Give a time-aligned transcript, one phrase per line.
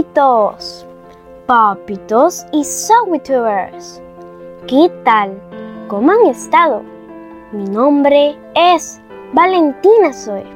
[0.00, 0.86] amiguitos,
[1.46, 4.00] papitos y sowitubers.
[4.66, 5.38] ¿Qué tal?
[5.88, 6.82] ¿Cómo han estado?
[7.52, 8.98] Mi nombre es
[9.34, 10.46] Valentina Zoe.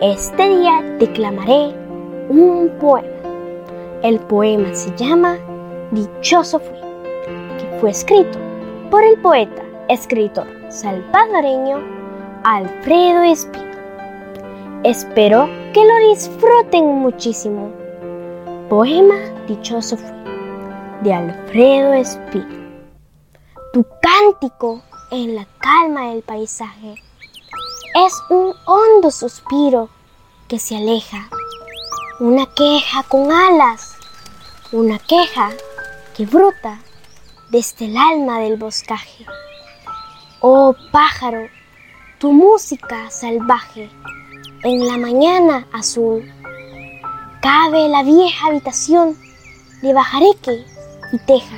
[0.00, 1.74] Este día declamaré
[2.30, 3.08] un poema.
[4.02, 5.36] El poema se llama
[5.90, 6.78] Dichoso fui,
[7.58, 8.38] que fue escrito
[8.90, 11.80] por el poeta, escritor salvadoreño
[12.44, 13.72] Alfredo Espino.
[14.84, 17.81] Espero que lo disfruten muchísimo.
[18.72, 19.98] Poema Dichoso
[21.02, 22.72] de Alfredo Espino.
[23.74, 26.94] Tu cántico en la calma del paisaje
[27.94, 29.90] es un hondo suspiro
[30.48, 31.28] que se aleja,
[32.18, 33.94] una queja con alas,
[34.72, 35.50] una queja
[36.16, 36.80] que brota
[37.50, 39.26] desde el alma del boscaje.
[40.40, 41.46] Oh pájaro,
[42.18, 43.90] tu música salvaje
[44.64, 46.24] en la mañana azul.
[47.42, 49.16] Cabe la vieja habitación
[49.82, 50.64] de bajareque
[51.12, 51.56] y teja.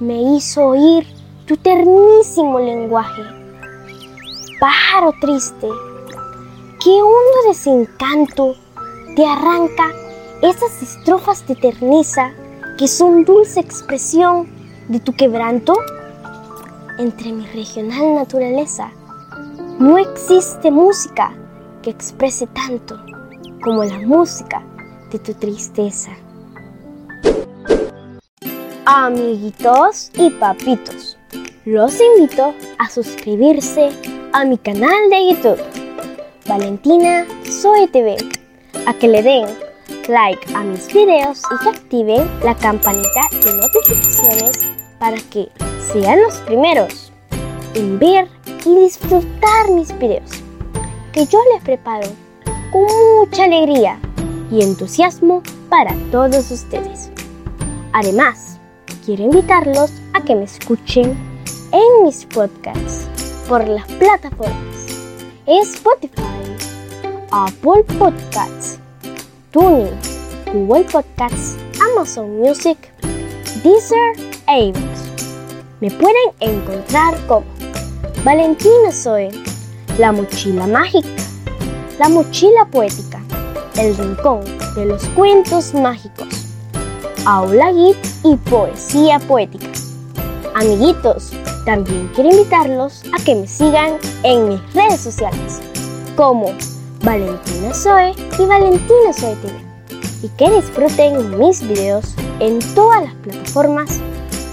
[0.00, 1.06] Me hizo oír
[1.44, 3.22] tu ternísimo lenguaje.
[4.58, 5.68] Pájaro triste,
[6.82, 8.54] que hondo desencanto
[9.14, 9.90] te arranca
[10.40, 12.32] esas estrofas de terneza
[12.78, 14.48] que son dulce expresión
[14.88, 15.74] de tu quebranto.
[16.98, 18.90] Entre mi regional naturaleza
[19.78, 21.30] no existe música
[21.82, 22.98] que exprese tanto
[23.62, 24.62] como la música
[25.10, 26.10] de tu tristeza.
[28.84, 31.16] Amiguitos y papitos,
[31.64, 33.90] los invito a suscribirse
[34.32, 35.62] a mi canal de YouTube,
[36.46, 38.16] Valentina Soy TV,
[38.86, 39.46] a que le den
[40.08, 44.68] like a mis videos y que activen la campanita de notificaciones
[44.98, 45.48] para que
[45.92, 47.12] sean los primeros
[47.74, 48.28] en ver
[48.66, 50.30] y disfrutar mis videos
[51.12, 52.08] que yo les preparo
[52.72, 52.86] con
[53.18, 54.00] mucha alegría
[54.50, 57.10] y entusiasmo para todos ustedes.
[57.92, 58.58] Además,
[59.04, 61.16] quiero invitarlos a que me escuchen
[61.72, 63.06] en mis podcasts
[63.48, 64.72] por las plataformas
[65.46, 66.22] Spotify,
[67.30, 68.78] Apple Podcasts,
[69.50, 69.90] Tuning,
[70.52, 71.56] Google Podcasts,
[71.92, 72.78] Amazon Music,
[73.62, 74.16] Deezer
[74.48, 75.00] e iVoox.
[75.80, 77.44] Me pueden encontrar como
[78.24, 79.30] Valentina Zoe,
[79.98, 81.21] la mochila mágica,
[82.02, 83.20] la mochila poética,
[83.76, 84.40] el rincón
[84.74, 86.26] de los cuentos mágicos,
[87.24, 89.68] aula git y poesía poética.
[90.56, 91.30] Amiguitos,
[91.64, 95.60] también quiero invitarlos a que me sigan en mis redes sociales
[96.16, 96.46] como
[97.04, 99.54] Valentina Zoe y Valentina Zoe TV
[100.24, 104.00] y que disfruten mis videos en todas las plataformas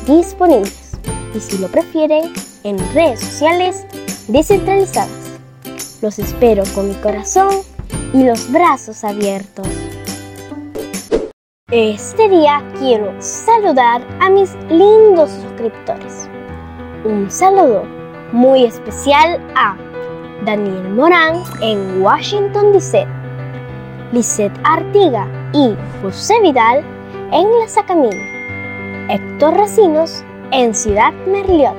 [0.06, 0.92] disponibles
[1.34, 2.31] y si lo prefieren
[2.64, 3.88] en redes sociales
[4.28, 5.19] descentralizadas.
[6.02, 7.50] Los espero con mi corazón
[8.14, 9.68] y los brazos abiertos.
[11.70, 16.30] Este día quiero saludar a mis lindos suscriptores.
[17.04, 17.84] Un saludo
[18.32, 19.76] muy especial a
[20.46, 23.06] Daniel Morán en Washington DC,
[24.14, 26.81] Lisette Artiga y José Vidal
[27.34, 31.76] en La Sacamina, Héctor Racinos en Ciudad Merliot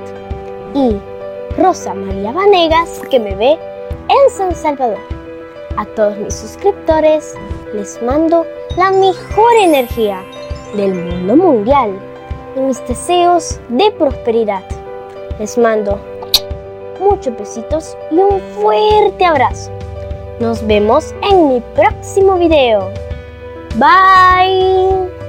[0.75, 0.95] y
[1.59, 3.70] Rosa María Vanegas que me ve
[4.11, 4.99] en San Salvador.
[5.77, 7.33] A todos mis suscriptores
[7.73, 8.45] les mando
[8.77, 10.21] la mejor energía
[10.75, 11.97] del mundo mundial
[12.55, 14.63] y mis deseos de prosperidad.
[15.39, 15.99] Les mando
[16.99, 19.71] muchos besitos y un fuerte abrazo.
[20.39, 22.89] Nos vemos en mi próximo video.
[23.75, 25.20] Bye.